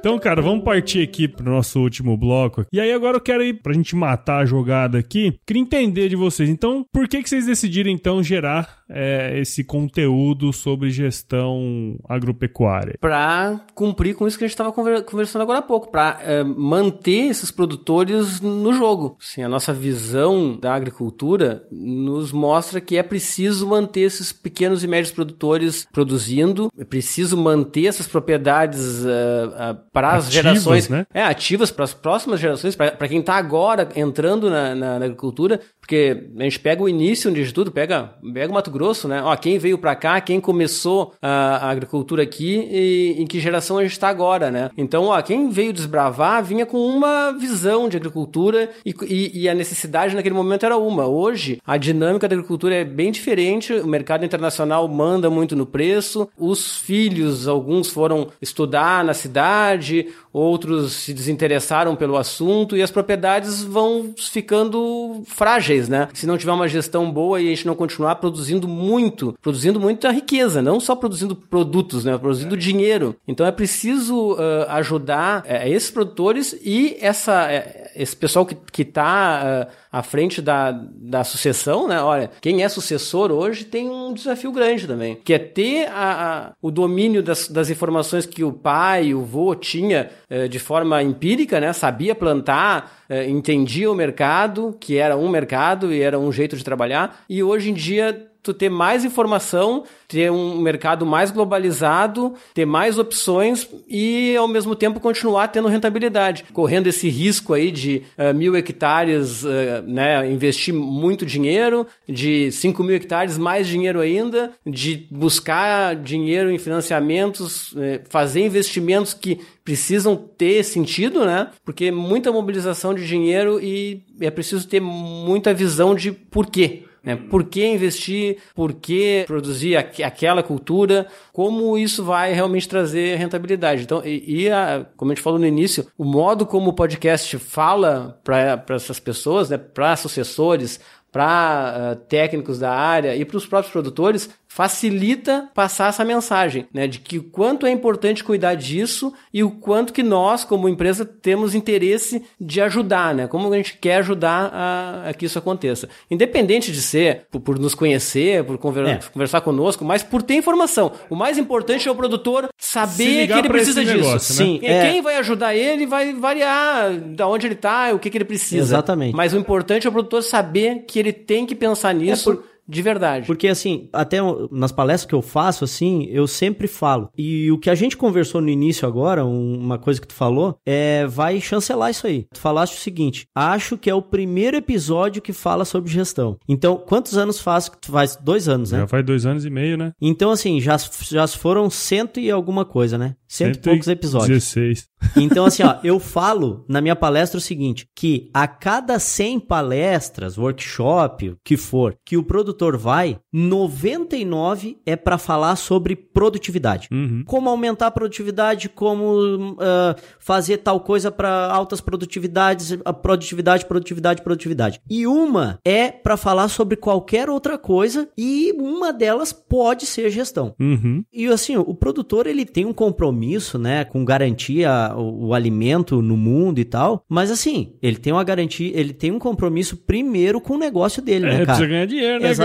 [0.00, 2.66] Então, cara, vamos partir aqui pro nosso último bloco.
[2.70, 5.38] E aí agora eu quero ir pra gente matar a jogada aqui.
[5.46, 6.50] Queria entender de vocês.
[6.50, 12.96] Então, por que que vocês decidiram então gerar é, esse conteúdo sobre gestão agropecuária?
[13.00, 17.28] Para cumprir com isso que a gente estava conversando agora há pouco, para é, manter
[17.28, 19.16] esses produtores no jogo.
[19.20, 24.86] Assim, a nossa visão da agricultura nos mostra que é preciso manter esses pequenos e
[24.86, 31.06] médios produtores produzindo, é preciso manter essas propriedades uh, uh, para as Ativas, gerações né?
[31.12, 35.60] é, ativas para as próximas gerações, para quem está agora entrando na, na, na, agricultura,
[35.80, 39.22] porque a gente pega o início de tudo, pega, pega o Mato Grosso, né?
[39.22, 43.78] Ó, quem veio para cá, quem começou a, a agricultura aqui e em que geração
[43.78, 44.68] a gente está agora, né?
[44.76, 49.54] Então, ó, quem veio desbravar vinha com uma visão de agricultura e, e, e, a
[49.54, 51.06] necessidade naquele momento era uma.
[51.06, 56.28] Hoje, a dinâmica da agricultura é bem diferente, o mercado internacional manda muito no preço,
[56.36, 63.62] os filhos, alguns foram estudar na cidade, outros se desinteressaram pelo assunto e as propriedades
[63.62, 66.08] vão ficando frágeis, né?
[66.12, 70.10] Se não tiver uma gestão boa e a gente não continuar produzindo muito, produzindo muita
[70.10, 72.16] riqueza, não só produzindo produtos, né?
[72.16, 72.58] Produzindo é.
[72.58, 73.16] dinheiro.
[73.26, 78.84] Então é preciso uh, ajudar uh, esses produtores e essa, uh, esse pessoal que, que
[78.84, 82.02] tá à frente da, da sucessão, né?
[82.02, 86.52] Olha, quem é sucessor hoje tem um desafio grande também, que é ter a, a,
[86.60, 91.60] o domínio das, das informações que o pai, o vô tinha eh, de forma empírica,
[91.60, 91.72] né?
[91.72, 96.64] Sabia plantar, eh, entendia o mercado, que era um mercado e era um jeito de
[96.64, 102.66] trabalhar, e hoje em dia tu ter mais informação, ter um mercado mais globalizado, ter
[102.66, 108.34] mais opções e ao mesmo tempo continuar tendo rentabilidade, correndo esse risco aí de uh,
[108.34, 109.48] mil hectares, uh,
[109.86, 116.58] né, investir muito dinheiro, de cinco mil hectares mais dinheiro ainda, de buscar dinheiro em
[116.58, 121.48] financiamentos, uh, fazer investimentos que precisam ter sentido, né?
[121.64, 126.82] Porque muita mobilização de dinheiro e é preciso ter muita visão de porquê.
[127.04, 127.16] Né?
[127.16, 128.38] Por que investir?
[128.54, 131.06] Por que produzir aqu aquela cultura?
[131.32, 133.82] Como isso vai realmente trazer rentabilidade?
[133.82, 137.38] Então, e, e a, como a gente falou no início, o modo como o podcast
[137.38, 139.58] fala para essas pessoas, né?
[139.58, 140.80] para sucessores,
[141.12, 146.86] para uh, técnicos da área e para os próprios produtores, facilita passar essa mensagem, né,
[146.86, 151.04] de que o quanto é importante cuidar disso e o quanto que nós, como empresa,
[151.04, 155.88] temos interesse de ajudar, né, como a gente quer ajudar a, a que isso aconteça.
[156.08, 159.00] Independente de ser por, por nos conhecer, por conver é.
[159.12, 160.92] conversar conosco, mas por ter informação.
[161.10, 163.96] O mais importante é o produtor saber que ele precisa disso.
[163.96, 164.68] Negócio, Sim, né?
[164.68, 164.88] é.
[164.88, 168.62] Quem vai ajudar ele vai variar da onde ele está, o que, que ele precisa.
[168.62, 169.16] Exatamente.
[169.16, 172.30] Mas o importante é o produtor saber que ele tem que pensar nisso.
[172.30, 172.53] É por...
[172.66, 173.26] De verdade.
[173.26, 174.18] Porque, assim, até
[174.50, 177.10] nas palestras que eu faço, assim, eu sempre falo.
[177.16, 181.06] E o que a gente conversou no início agora, uma coisa que tu falou, é
[181.06, 182.26] vai chancelar isso aí.
[182.32, 186.38] Tu falaste o seguinte: acho que é o primeiro episódio que fala sobre gestão.
[186.48, 187.70] Então, quantos anos faz?
[187.84, 188.80] Faz dois anos, né?
[188.80, 189.92] Já faz dois anos e meio, né?
[190.00, 193.14] Então, assim, já, já foram cento e alguma coisa, né?
[193.34, 194.28] cento e poucos episódios.
[194.28, 194.88] 16.
[195.16, 200.38] Então, assim, ó, eu falo na minha palestra o seguinte: que a cada 100 palestras,
[200.38, 206.88] workshop, o que for, que o produtor vai, 99 é para falar sobre produtividade.
[206.92, 207.22] Uhum.
[207.26, 214.22] Como aumentar a produtividade, como uh, fazer tal coisa para altas produtividades, a produtividade, produtividade,
[214.22, 214.80] produtividade.
[214.88, 220.54] E uma é para falar sobre qualquer outra coisa e uma delas pode ser gestão.
[220.60, 221.04] Uhum.
[221.12, 226.16] E assim, o produtor ele tem um compromisso, né, com garantia o, o, alimento no
[226.16, 230.54] mundo e tal, mas assim, ele tem uma garantia, ele tem um compromisso primeiro com
[230.54, 231.46] o negócio dele, é, né, cara?
[231.46, 232.43] precisa ganhar dinheiro, né, Exatamente.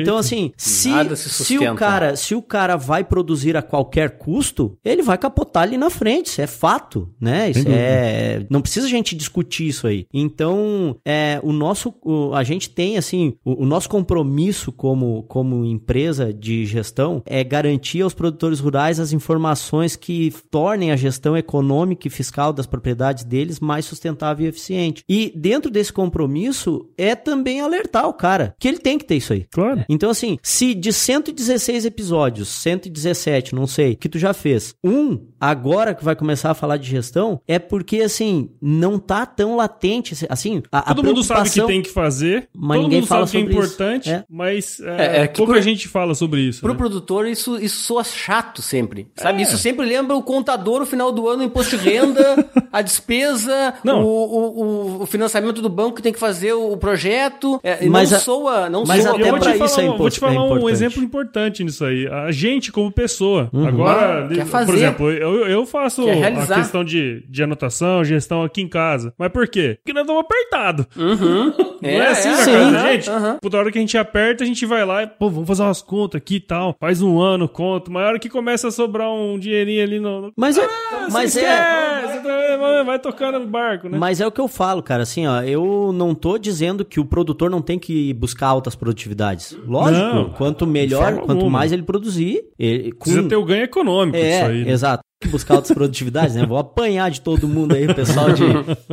[0.00, 4.76] Então assim, se se, se, o cara, se o cara vai produzir a qualquer custo,
[4.84, 7.50] ele vai capotar ali na frente, isso é fato, né?
[7.50, 10.06] Isso é, não precisa a gente discutir isso aí.
[10.12, 15.64] Então, é, o nosso o, a gente tem assim, o, o nosso compromisso como como
[15.64, 22.06] empresa de gestão é garantir aos produtores rurais as informações que tornem a gestão econômica
[22.06, 25.02] e fiscal das propriedades deles mais sustentável e eficiente.
[25.08, 29.32] E dentro desse compromisso é também alertar o cara que ele tem que ter isso
[29.32, 29.46] aí.
[29.50, 29.84] Claro.
[29.88, 35.94] Então, assim, se de 116 episódios, 117, não sei, que tu já fez, um agora
[35.94, 40.62] que vai começar a falar de gestão, é porque, assim, não tá tão latente, assim,
[40.70, 43.30] a, Todo a mundo sabe que tem que fazer, mas todo ninguém mundo fala sabe
[43.30, 43.74] que é sobre isso.
[43.74, 44.24] importante, É.
[44.28, 46.60] mas é, É, é que pouca pro- gente fala sobre isso.
[46.60, 46.78] Pro né?
[46.78, 49.08] produtor, isso, isso soa chato sempre.
[49.16, 49.40] Sabe?
[49.40, 49.42] É.
[49.42, 52.22] Isso sempre lembra o contador no final do ano, o imposto de renda,
[52.72, 54.02] a despesa, Não.
[54.04, 54.62] O, o,
[54.98, 57.58] o- o financiamento do banco que tem que fazer o, o projeto.
[57.62, 59.86] É, Mas não a- soa, não mas soa até eu vou pra te isso falar,
[59.86, 62.06] é um- vou te impor- é falar um exemplo importante nisso aí.
[62.08, 64.72] A gente, como pessoa, agora, Quer por fazer.
[64.74, 69.12] exemplo, eu, eu faço Quer a questão de, de anotação, gestão aqui em casa.
[69.18, 69.78] Mas por quê?
[69.82, 70.86] Porque nós estamos apertados.
[70.96, 72.52] Não é, assim na sim.
[72.52, 73.10] casa gente?
[73.10, 73.38] aham.
[73.40, 75.82] Por hora que a gente aperta, a gente vai lá e, pô, vamos fazer umas
[75.82, 76.76] contas aqui e tal.
[76.78, 77.90] Faz um ano, conta.
[77.90, 80.32] Mas a hora que começa a sobrar um dinheirinho ali no.
[80.36, 83.98] Mas é, Ah, mas você é, esquece, vai- vai tocando no barco, né?
[83.98, 87.04] Mas é o que eu falo, cara, assim, ó, eu não tô dizendo que o
[87.04, 89.56] produtor não tem que buscar altas produtividades.
[89.66, 91.50] Lógico, Não, quanto melhor, quanto alguma.
[91.50, 94.64] mais ele produzir, ele, com- Precisa ter o ganho econômico é, aí.
[94.64, 94.70] né?
[94.72, 95.02] exato.
[95.28, 96.44] Buscar altas produtividades, né?
[96.46, 98.42] Vou apanhar de todo mundo aí, o pessoal de.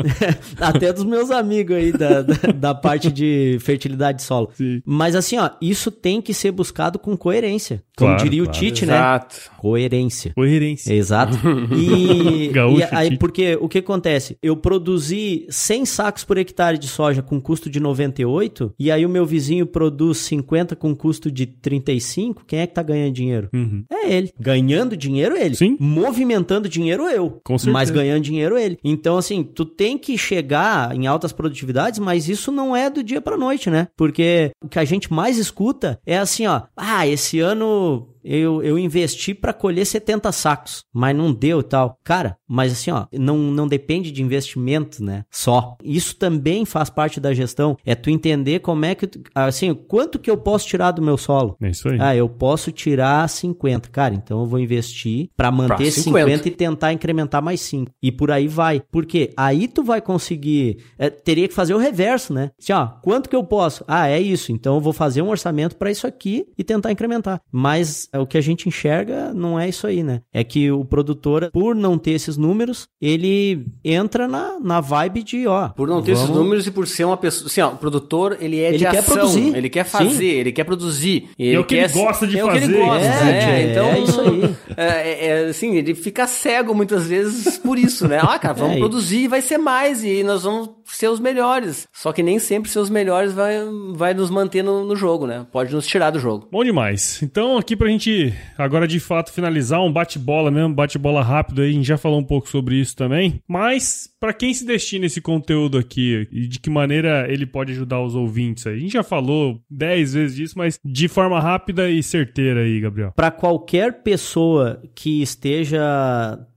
[0.59, 4.49] Até dos meus amigos aí da, da, da parte de fertilidade de solo.
[4.53, 4.81] Sim.
[4.85, 7.83] Mas assim, ó, isso tem que ser buscado com coerência.
[7.97, 8.57] Como Claro, diria claro.
[8.57, 8.93] o Tite, né?
[8.93, 9.35] Exato.
[9.57, 10.31] Coerência.
[10.33, 10.93] Coerência.
[10.93, 11.37] Exato.
[11.75, 14.37] E, Gaúcho, e aí, porque o que acontece?
[14.41, 19.09] Eu produzi 100 sacos por hectare de soja com custo de 98, e aí o
[19.09, 23.49] meu vizinho produz 50 com custo de 35, quem é que tá ganhando dinheiro?
[23.53, 23.83] Uhum.
[23.91, 24.31] É ele.
[24.39, 25.55] Ganhando dinheiro, ele.
[25.55, 25.75] Sim.
[26.19, 27.39] Movimentando dinheiro, eu.
[27.71, 28.77] Mas ganhando dinheiro, ele.
[28.83, 33.21] Então, assim, tu tem que chegar em altas produtividades, mas isso não é do dia
[33.21, 33.87] pra noite, né?
[33.95, 36.63] Porque o que a gente mais escuta é assim, ó.
[36.75, 41.97] Ah, esse ano eu, eu investi pra colher 70 sacos, mas não deu e tal.
[42.03, 45.23] Cara, mas assim, ó, não, não depende de investimento, né?
[45.31, 45.77] Só.
[45.83, 47.77] Isso também faz parte da gestão.
[47.85, 51.55] É tu entender como é que, assim, quanto que eu posso tirar do meu solo.
[51.61, 51.97] É isso aí.
[51.99, 53.89] Ah, eu posso tirar 50.
[53.89, 56.01] Cara, então eu vou investir pra manter Pra 50.
[56.01, 57.91] 50 e tentar incrementar mais 5.
[58.01, 58.81] E por aí vai.
[58.91, 60.77] Porque aí tu vai conseguir.
[60.97, 62.51] é, teria que fazer o reverso, né?
[62.59, 63.83] Assim, ó, quanto que eu posso?
[63.87, 64.51] Ah, é isso.
[64.51, 67.41] Então eu vou fazer um orçamento pra isso aqui e tentar incrementar.
[67.51, 70.21] Mas é, o que a gente enxerga não é isso aí, né?
[70.33, 75.47] É que o produtor, por não ter esses números, ele entra na, na vibe de,
[75.47, 75.69] ó.
[75.69, 77.47] Por não ter esses vamos- números e por ser uma pessoa.
[77.47, 79.15] Assim, ó, o produtor, ele é Ele de quer ação.
[79.15, 79.55] produzir.
[79.55, 79.91] Ele quer Sim.
[79.91, 81.29] fazer, ele quer produzir.
[81.37, 82.77] É o que ele quer- gosta de é o que ele fazer.
[82.85, 84.55] gosta, É, é, é, então, é isso aí.
[84.77, 88.19] É, é, é, assim, ele fica cego muitas vezes por isso, né?
[88.21, 91.85] Ah, cara, vamos É, e- produzir, vai ser mais e nós vamos ser os melhores.
[91.93, 93.55] Só que nem sempre ser os melhores vai,
[93.93, 95.45] vai nos manter no, no jogo, né?
[95.51, 96.47] Pode nos tirar do jogo.
[96.51, 97.19] Bom demais.
[97.21, 97.98] Então, aqui pra gente
[98.57, 102.23] agora de fato finalizar, um bate-bola mesmo, bate-bola rápido aí, a gente já falou um
[102.23, 103.41] pouco sobre isso também.
[103.47, 108.01] Mas, pra quem se destina esse conteúdo aqui e de que maneira ele pode ajudar
[108.01, 108.75] os ouvintes aí?
[108.75, 113.11] A gente já falou 10 vezes disso, mas de forma rápida e certeira aí, Gabriel.
[113.15, 115.79] Para qualquer pessoa que esteja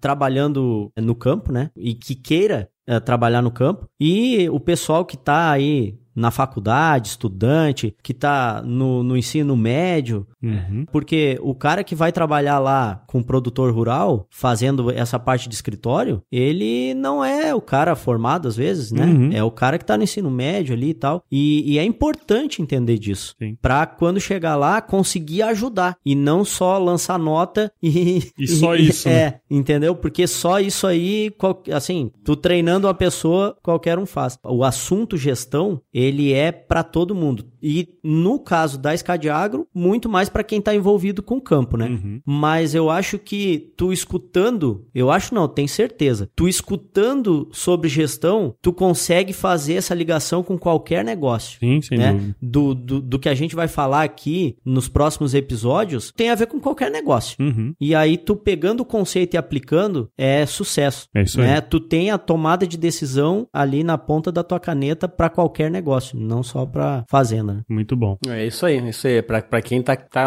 [0.01, 5.17] trabalhando no campo, né, e que queira eh, trabalhar no campo, e o pessoal que
[5.17, 10.85] está aí na faculdade, estudante, que está no, no ensino médio, Uhum.
[10.91, 16.23] porque o cara que vai trabalhar lá com produtor rural, fazendo essa parte de escritório,
[16.31, 19.05] ele não é o cara formado às vezes, né?
[19.05, 19.31] Uhum.
[19.33, 21.23] É o cara que tá no ensino médio ali e tal.
[21.31, 23.35] E, e é importante entender disso.
[23.39, 23.57] Sim.
[23.61, 25.97] Pra quando chegar lá, conseguir ajudar.
[26.05, 28.23] E não só lançar nota e.
[28.39, 29.35] E só isso, É, né?
[29.51, 29.95] entendeu?
[29.95, 31.31] Porque só isso aí,
[31.73, 34.39] assim, tu treinando uma pessoa, qualquer um faz.
[34.45, 37.45] O assunto gestão, ele é pra todo mundo.
[37.63, 41.87] E no caso da Escadiagro, muito mais para quem está envolvido com o campo, né?
[41.87, 42.21] Uhum.
[42.27, 46.29] Mas eu acho que tu escutando, eu acho não, tenho certeza.
[46.35, 51.59] Tu escutando sobre gestão, tu consegue fazer essa ligação com qualquer negócio.
[51.61, 52.13] Sim, sem né?
[52.13, 52.37] dúvida.
[52.43, 56.47] Do, do, do, que a gente vai falar aqui nos próximos episódios, tem a ver
[56.47, 57.37] com qualquer negócio.
[57.41, 57.75] Uhum.
[57.81, 61.09] E aí tu pegando o conceito e aplicando, é sucesso.
[61.15, 61.55] É isso né?
[61.55, 61.61] aí.
[61.61, 66.19] Tu tem a tomada de decisão ali na ponta da tua caneta para qualquer negócio,
[66.19, 67.52] não só para fazenda.
[67.53, 67.63] Né?
[67.69, 68.17] Muito bom.
[68.29, 69.23] É isso aí, isso aí.
[69.23, 70.27] Para quem tá, tá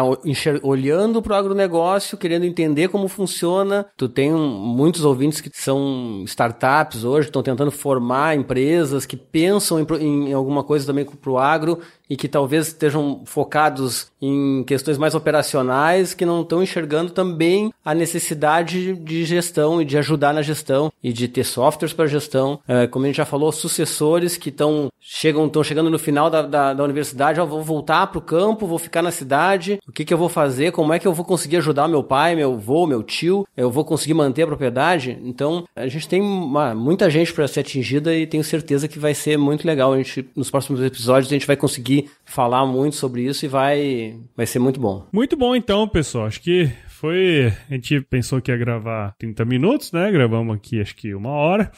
[0.62, 7.28] olhando pro agronegócio, querendo entender como funciona, tu tem muitos ouvintes que são startups hoje,
[7.28, 11.78] estão tentando formar empresas que pensam em, em alguma coisa também pro agro
[12.08, 17.94] e que talvez estejam focados em questões mais operacionais que não estão enxergando também a
[17.94, 22.60] necessidade de gestão e de ajudar na gestão e de ter softwares para gestão.
[22.66, 26.42] É, como a gente já falou, sucessores que estão chegam estão chegando no final da,
[26.42, 30.12] da, da universidade, vou voltar para o campo, vou ficar na cidade, o que, que
[30.12, 33.04] eu vou fazer, como é que eu vou conseguir ajudar meu pai, meu avô, meu
[33.04, 35.16] tio, eu vou conseguir manter a propriedade.
[35.22, 39.14] Então, a gente tem uma, muita gente para ser atingida e tenho certeza que vai
[39.14, 39.92] ser muito legal.
[39.92, 44.18] A gente, nos próximos episódios a gente vai conseguir falar muito sobre isso e vai,
[44.36, 45.06] vai ser muito bom.
[45.12, 46.26] Muito bom então, pessoal.
[46.26, 47.52] Acho que foi.
[47.70, 50.10] A gente pensou que ia gravar 30 minutos, né?
[50.10, 51.70] Gravamos aqui acho que uma hora.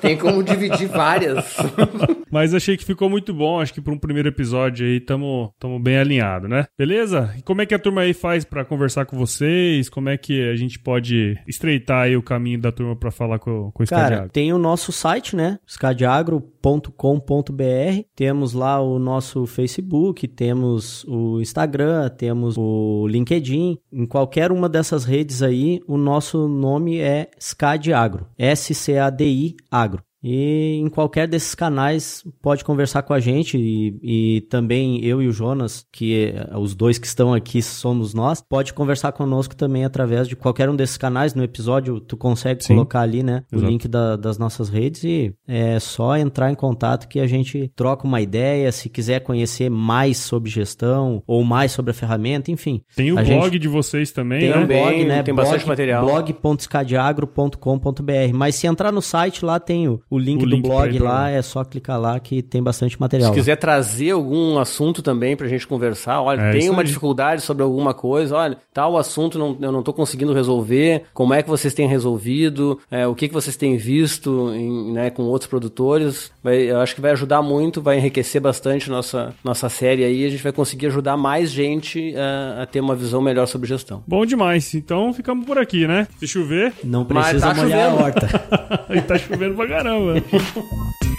[0.00, 1.56] Tem como dividir várias.
[2.30, 3.60] Mas achei que ficou muito bom.
[3.60, 6.66] Acho que para um primeiro episódio aí estamos bem alinhados, né?
[6.76, 7.34] Beleza?
[7.38, 9.88] E como é que a turma aí faz para conversar com vocês?
[9.88, 13.70] Como é que a gente pode estreitar aí o caminho da turma para falar com,
[13.72, 15.58] com o Cara, tem o nosso site, né?
[15.66, 18.02] escadiagro.com.br.
[18.14, 25.04] Temos lá o nosso Facebook, temos o Instagram, temos o LinkedIn em qualquer uma dessas
[25.04, 28.28] redes aí, o nosso nome é SCAD Agro.
[28.38, 30.07] S-C-A-D-I Agro.
[30.22, 35.28] E em qualquer desses canais pode conversar com a gente e, e, também eu e
[35.28, 39.84] o Jonas, que é, os dois que estão aqui somos nós, pode conversar conosco também
[39.84, 41.34] através de qualquer um desses canais.
[41.34, 42.74] No episódio tu consegue Sim.
[42.74, 43.66] colocar ali, né, Exato.
[43.66, 47.70] o link da, das nossas redes e é só entrar em contato que a gente
[47.76, 48.72] troca uma ideia.
[48.72, 52.82] Se quiser conhecer mais sobre gestão ou mais sobre a ferramenta, enfim.
[52.96, 53.58] Tem o blog gente...
[53.58, 54.58] de vocês também, tem né?
[54.58, 55.22] um blog, né?
[55.22, 56.04] Tem bastante blog, material.
[56.04, 58.34] blog.scadiagro.com.br.
[58.34, 61.28] Mas se entrar no site lá tem o o link o do link blog lá,
[61.30, 63.30] é só clicar lá que tem bastante material.
[63.30, 66.86] Se quiser trazer algum assunto também pra gente conversar, olha, é tem uma aí.
[66.86, 71.42] dificuldade sobre alguma coisa, olha, tal assunto não, eu não tô conseguindo resolver, como é
[71.42, 75.48] que vocês têm resolvido, é, o que, que vocês têm visto em, né, com outros
[75.48, 80.24] produtores, vai, eu acho que vai ajudar muito, vai enriquecer bastante nossa, nossa série aí,
[80.24, 84.02] a gente vai conseguir ajudar mais gente a, a ter uma visão melhor sobre gestão.
[84.06, 86.08] Bom demais, então ficamos por aqui, né?
[86.18, 86.72] Se chover...
[86.82, 88.02] Não precisa tá molhar chovendo.
[88.02, 88.86] a horta.
[88.94, 89.97] e tá chovendo pra caramba.
[89.98, 90.94] Tchau.